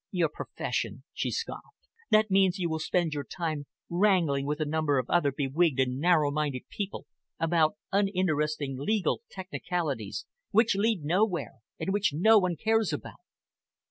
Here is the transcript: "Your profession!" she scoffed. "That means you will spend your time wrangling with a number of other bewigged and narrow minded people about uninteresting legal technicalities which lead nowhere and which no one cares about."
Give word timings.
"Your 0.09 0.29
profession!" 0.29 1.03
she 1.13 1.29
scoffed. 1.29 1.77
"That 2.09 2.31
means 2.31 2.57
you 2.57 2.71
will 2.71 2.79
spend 2.79 3.13
your 3.13 3.23
time 3.23 3.67
wrangling 3.87 4.47
with 4.47 4.59
a 4.59 4.65
number 4.65 4.97
of 4.97 5.07
other 5.11 5.31
bewigged 5.31 5.79
and 5.79 5.99
narrow 5.99 6.31
minded 6.31 6.63
people 6.69 7.05
about 7.39 7.75
uninteresting 7.91 8.77
legal 8.79 9.21
technicalities 9.29 10.25
which 10.49 10.73
lead 10.73 11.03
nowhere 11.03 11.57
and 11.79 11.93
which 11.93 12.13
no 12.15 12.39
one 12.39 12.55
cares 12.55 12.91
about." 12.91 13.19